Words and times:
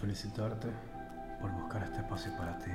felicitarte 0.00 0.68
por 1.40 1.50
buscar 1.52 1.82
este 1.82 1.98
espacio 1.98 2.34
para 2.36 2.56
ti. 2.58 2.70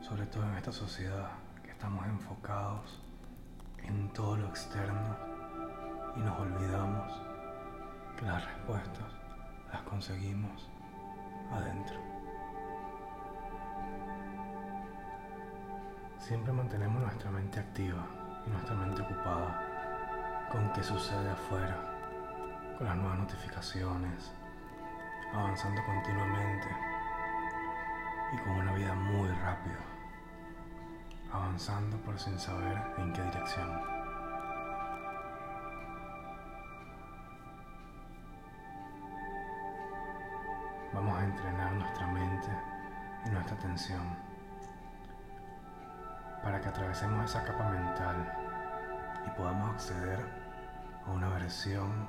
Sobre 0.00 0.24
todo 0.26 0.44
en 0.44 0.54
esta 0.54 0.72
sociedad 0.72 1.28
que 1.62 1.70
estamos 1.70 2.06
enfocados 2.06 3.02
en 3.82 4.10
todo 4.14 4.36
lo 4.36 4.48
externo 4.48 5.16
y 6.16 6.20
nos 6.20 6.40
olvidamos 6.40 7.12
que 8.16 8.24
las 8.24 8.42
respuestas 8.44 9.12
las 9.70 9.82
conseguimos 9.82 10.70
adentro. 11.50 12.00
Siempre 16.18 16.52
mantenemos 16.52 17.02
nuestra 17.02 17.30
mente 17.30 17.60
activa 17.60 18.06
y 18.46 18.50
nuestra 18.50 18.74
mente 18.74 19.02
ocupada 19.02 20.48
con 20.50 20.72
qué 20.72 20.82
sucede 20.82 21.30
afuera, 21.30 21.76
con 22.78 22.86
las 22.86 22.96
nuevas 22.96 23.18
notificaciones, 23.18 24.32
avanzando 25.32 25.82
continuamente 25.84 26.68
y 28.32 28.36
con 28.38 28.52
una 28.52 28.72
vida 28.74 28.94
muy 28.94 29.28
rápida, 29.28 29.78
avanzando 31.32 31.96
por 31.98 32.18
sin 32.18 32.38
saber 32.38 32.78
en 32.98 33.12
qué 33.12 33.22
dirección. 33.22 33.80
Vamos 40.92 41.18
a 41.18 41.24
entrenar 41.24 41.72
nuestra 41.72 42.06
mente 42.08 42.48
y 43.24 43.30
nuestra 43.30 43.56
atención 43.56 44.16
para 46.42 46.60
que 46.60 46.68
atravesemos 46.68 47.24
esa 47.24 47.42
capa 47.44 47.70
mental 47.70 48.32
y 49.26 49.30
podamos 49.30 49.70
acceder 49.70 50.20
a 51.06 51.10
una 51.10 51.28
versión 51.30 52.08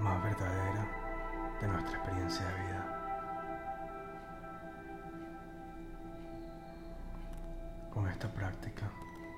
más 0.00 0.22
verdadera 0.22 0.99
de 1.60 1.68
nuestra 1.68 1.98
experiencia 1.98 2.46
de 2.46 2.54
vida. 2.54 2.96
Con 7.92 8.08
esta 8.08 8.28
práctica 8.32 8.90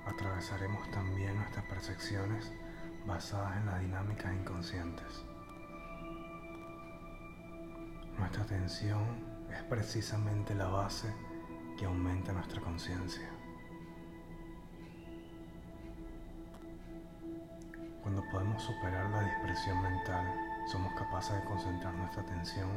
atravesaremos 0.05 0.89
también 0.91 1.35
nuestras 1.37 1.65
percepciones 1.65 2.51
basadas 3.05 3.57
en 3.57 3.65
las 3.65 3.81
dinámicas 3.81 4.33
inconscientes. 4.33 5.23
Nuestra 8.17 8.43
atención 8.43 9.01
es 9.51 9.61
precisamente 9.63 10.55
la 10.55 10.67
base 10.67 11.13
que 11.77 11.85
aumenta 11.85 12.31
nuestra 12.31 12.61
conciencia. 12.61 13.29
Cuando 18.01 18.23
podemos 18.31 18.61
superar 18.61 19.09
la 19.09 19.21
dispersión 19.21 19.81
mental, 19.81 20.52
somos 20.71 20.93
capaces 20.93 21.35
de 21.35 21.45
concentrar 21.45 21.93
nuestra 21.93 22.21
atención 22.21 22.69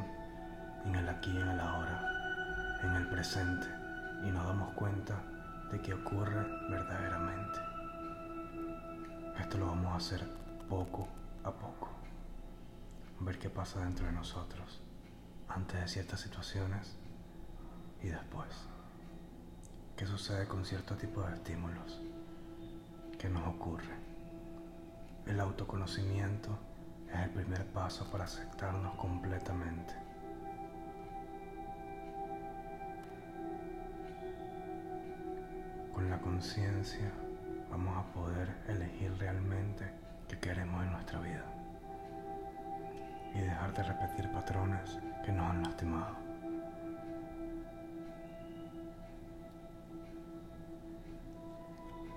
en 0.84 0.94
el 0.94 1.08
aquí 1.08 1.30
y 1.30 1.40
en 1.40 1.48
el 1.48 1.60
ahora, 1.60 2.80
en 2.82 2.96
el 2.96 3.08
presente, 3.08 3.66
y 4.24 4.30
nos 4.30 4.46
damos 4.46 4.72
cuenta 4.74 5.22
de 5.70 5.80
que 5.80 5.94
ocurre 5.94 6.44
verdaderamente. 6.68 7.58
Esto 9.40 9.58
lo 9.58 9.66
vamos 9.66 9.92
a 9.92 9.96
hacer 9.96 10.28
poco 10.68 11.08
a 11.44 11.52
poco. 11.52 11.88
Ver 13.20 13.38
qué 13.38 13.50
pasa 13.50 13.80
dentro 13.80 14.06
de 14.06 14.12
nosotros, 14.12 14.80
antes 15.48 15.80
de 15.80 15.88
ciertas 15.88 16.20
situaciones 16.20 16.96
y 18.02 18.08
después. 18.08 18.48
¿Qué 19.96 20.06
sucede 20.06 20.46
con 20.46 20.64
cierto 20.64 20.96
tipo 20.96 21.22
de 21.22 21.34
estímulos? 21.34 22.00
¿Qué 23.18 23.28
nos 23.28 23.46
ocurre? 23.46 23.94
El 25.26 25.40
autoconocimiento 25.40 26.58
paso 27.86 28.04
para 28.10 28.24
aceptarnos 28.24 28.96
completamente. 28.96 29.94
Con 35.94 36.10
la 36.10 36.18
conciencia 36.18 37.12
vamos 37.70 37.96
a 37.96 38.12
poder 38.12 38.48
elegir 38.66 39.16
realmente 39.18 39.84
qué 40.26 40.36
queremos 40.40 40.82
en 40.82 40.90
nuestra 40.90 41.20
vida 41.20 41.44
y 43.36 43.38
dejar 43.38 43.72
de 43.72 43.84
repetir 43.84 44.32
patrones 44.32 44.98
que 45.24 45.30
nos 45.30 45.48
han 45.48 45.62
lastimado. 45.62 46.16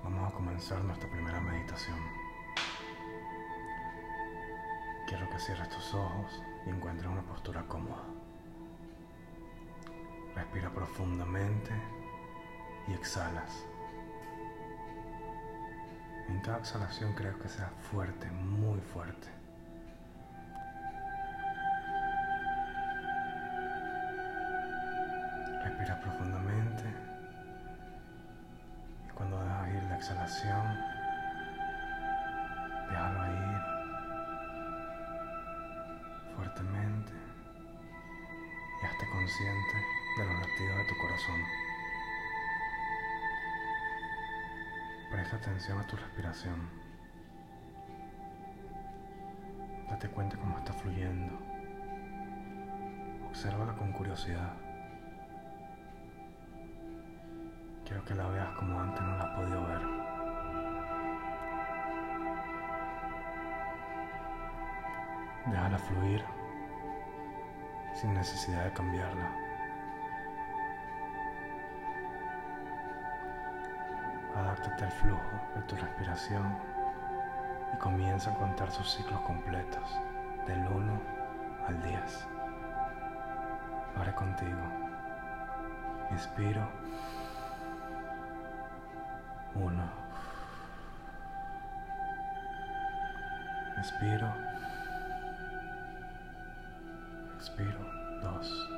Vamos 0.04 0.32
a 0.32 0.36
comenzar 0.36 0.84
nuestra 0.84 1.08
primera 1.12 1.40
meditación. 1.40 2.29
Quiero 5.10 5.28
que 5.28 5.40
cierres 5.40 5.68
tus 5.70 5.96
ojos 5.96 6.40
y 6.68 6.70
encuentres 6.70 7.10
una 7.10 7.24
postura 7.24 7.64
cómoda. 7.64 8.04
Respira 10.36 10.70
profundamente 10.70 11.72
y 12.88 12.94
exhalas. 12.94 13.66
En 16.28 16.40
cada 16.42 16.60
exhalación 16.60 17.14
creo 17.14 17.40
que 17.40 17.50
sea 17.50 17.72
fuerte, 17.90 18.30
muy 18.30 18.80
fuerte. 18.82 19.30
Respira 25.64 26.00
profundamente 26.02 26.84
y 29.08 29.10
cuando 29.16 29.42
dejas 29.42 29.70
ir 29.70 29.84
la 29.86 29.96
exhalación, 29.96 30.89
y 38.82 38.86
hazte 38.86 39.10
consciente 39.10 39.76
de 40.18 40.26
los 40.26 40.34
latidos 40.40 40.78
de 40.78 40.86
tu 40.86 40.98
corazón. 40.98 41.44
Presta 45.12 45.36
atención 45.38 45.80
a 45.80 45.88
tu 45.88 45.96
respiración. 45.96 46.70
Date 49.90 50.08
cuenta 50.10 50.38
cómo 50.38 50.58
está 50.58 50.72
fluyendo. 50.74 51.40
Obsérvala 53.28 53.76
con 53.76 53.92
curiosidad. 53.92 54.54
Quiero 57.86 58.06
que 58.06 58.14
la 58.14 58.28
veas 58.30 58.50
como 58.52 58.80
antes 58.80 59.02
no 59.02 59.18
la 59.18 59.24
has 59.24 59.36
podido 59.36 59.68
ver. 59.68 59.82
Déjala 65.48 65.78
fluir 65.80 66.39
sin 68.00 68.14
necesidad 68.14 68.64
de 68.64 68.72
cambiarla. 68.72 69.30
Adáptate 74.38 74.86
al 74.86 74.92
flujo 74.92 75.42
de 75.56 75.62
tu 75.64 75.76
respiración 75.76 76.58
y 77.74 77.78
comienza 77.78 78.32
a 78.32 78.36
contar 78.36 78.72
sus 78.72 78.90
ciclos 78.90 79.20
completos, 79.22 80.00
del 80.48 80.60
1 80.60 81.02
al 81.68 81.82
10. 81.84 82.28
Lo 83.96 84.02
haré 84.02 84.16
contigo. 84.16 84.62
Inspiro. 86.12 86.70
1. 89.56 89.84
Inspiro. 93.78 94.49
Expiro. 97.60 97.84
2. 98.22 98.70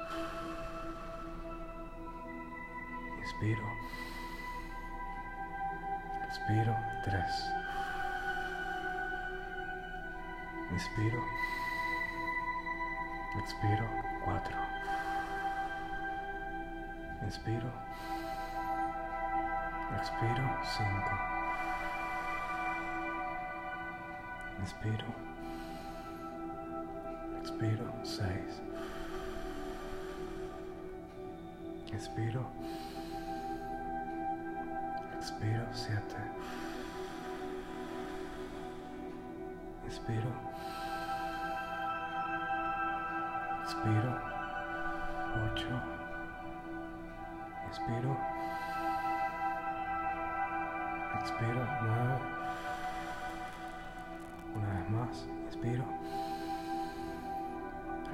Inspiro. 3.22 3.68
Expiro. 6.28 6.76
3. 7.04 7.54
Inspiro. 10.72 11.22
Expiro. 13.44 13.88
4. 14.24 14.58
Inspiro. 17.22 17.72
Expiro. 20.02 20.46
5. 20.64 21.18
Inspiro. 24.60 25.16
Expiro. 27.44 27.94
6. 28.04 28.71
Inspiro. 31.94 32.46
Expiro. 35.20 35.68
7. 35.74 36.16
Inspiro. 39.86 40.34
Expiro. 43.64 44.12
8. 45.54 45.68
Inspiro. 47.68 48.18
Expiro. 51.20 51.68
9. 51.82 52.42
Una 54.56 54.68
vez 54.74 54.90
más. 54.90 55.28
Inspiro. 55.46 55.86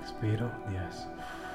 Expiro 0.01 0.51
10. 0.67 1.46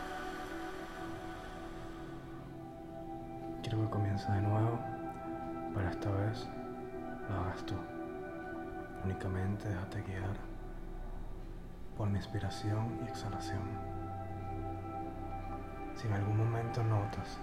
Quiero 3.63 3.81
que 3.83 3.91
comiences 3.91 4.29
de 4.29 4.41
nuevo, 4.41 4.79
pero 5.73 5.89
esta 5.89 6.11
vez 6.11 6.49
lo 7.29 7.41
hagas 7.41 7.65
tú. 7.65 7.75
Únicamente 9.05 9.69
déjate 9.69 10.03
guiar 10.03 10.37
por 11.97 12.09
mi 12.09 12.17
inspiración 12.17 12.99
y 13.01 13.09
exhalación. 13.09 13.63
Si 15.95 16.09
en 16.09 16.15
algún 16.15 16.39
momento 16.39 16.83
notas 16.83 17.39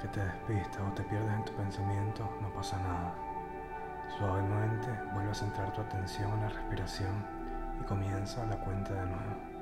que 0.00 0.08
te 0.08 0.24
despistas 0.24 0.80
o 0.80 0.92
te 0.94 1.02
pierdes 1.02 1.32
en 1.34 1.44
tu 1.44 1.52
pensamiento, 1.52 2.30
no 2.40 2.48
pasa 2.54 2.78
nada. 2.78 3.14
Suavemente 4.16 4.88
vuelve 5.12 5.32
a 5.32 5.34
centrar 5.34 5.70
tu 5.72 5.82
atención 5.82 6.32
en 6.32 6.40
la 6.40 6.48
respiración 6.48 7.26
y 7.78 7.84
comienza 7.84 8.46
la 8.46 8.56
cuenta 8.56 8.94
de 8.94 9.06
nuevo. 9.06 9.55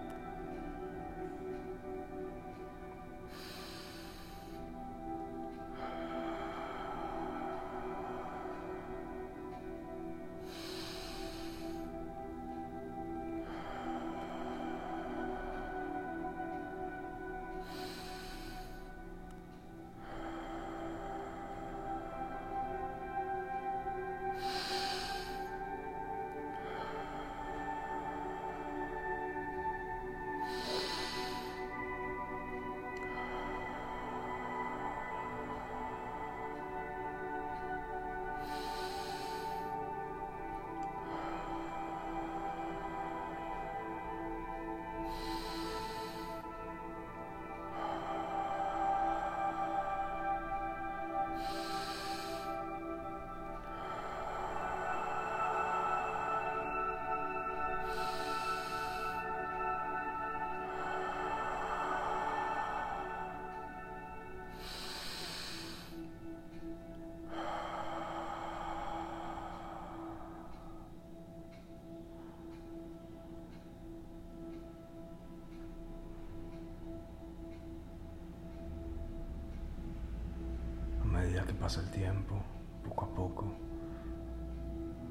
Que 81.45 81.53
pasa 81.53 81.81
el 81.81 81.91
tiempo, 81.91 82.37
poco 82.83 83.05
a 83.05 83.15
poco, 83.15 83.53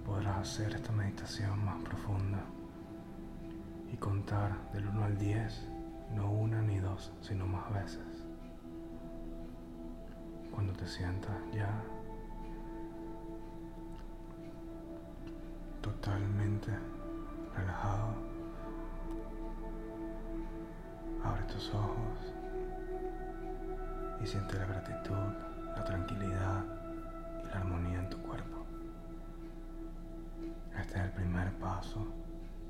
podrás 0.06 0.38
hacer 0.38 0.74
esta 0.74 0.91
meditación 0.91 1.63
más 1.63 1.83
profunda 1.83 2.39
y 3.91 3.97
contar 3.97 4.71
del 4.71 4.88
1 4.88 5.03
al 5.03 5.18
10, 5.18 5.69
no 6.15 6.31
una 6.31 6.62
ni 6.62 6.80
dos, 6.80 7.12
sino 7.21 7.45
más 7.45 7.71
veces. 7.71 8.25
Cuando 10.51 10.74
te 10.74 10.88
sientas 10.88 11.35
ya 11.53 11.69
totalmente 15.81 16.71
relajado, 17.56 18.13
abre 21.24 21.44
tus 21.44 21.69
ojos 21.74 22.33
y 24.21 24.25
siente 24.27 24.57
la 24.57 24.65
gratitud 24.65 25.52
la 25.75 25.83
tranquilidad 25.83 26.63
y 27.43 27.47
la 27.47 27.55
armonía 27.55 27.99
en 27.99 28.09
tu 28.09 28.17
cuerpo. 28.21 28.65
Este 30.79 30.97
es 30.97 31.05
el 31.05 31.11
primer 31.11 31.51
paso 31.59 32.05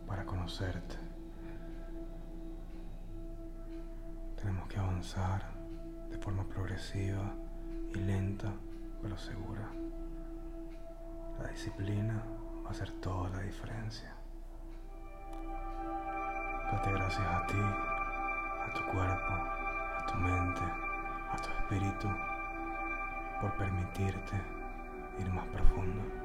para 0.07 0.25
conocerte. 0.25 0.95
Tenemos 4.35 4.67
que 4.67 4.77
avanzar 4.77 5.41
de 6.09 6.17
forma 6.17 6.43
progresiva 6.43 7.33
y 7.93 7.99
lenta, 7.99 8.51
pero 9.01 9.17
segura. 9.17 9.69
La 11.41 11.47
disciplina 11.47 12.23
va 12.63 12.69
a 12.69 12.71
hacer 12.71 12.91
toda 13.01 13.29
la 13.29 13.39
diferencia. 13.39 14.13
Date 16.71 16.91
gracias 16.91 17.27
a 17.27 17.45
ti, 17.47 17.57
a 17.57 18.73
tu 18.73 18.83
cuerpo, 18.91 19.33
a 19.33 20.05
tu 20.07 20.15
mente, 20.15 20.61
a 20.61 21.37
tu 21.37 21.49
espíritu 21.49 22.32
por 23.43 23.51
permitirte 23.57 24.37
ir 25.19 25.29
más 25.33 25.45
profundo. 25.47 26.22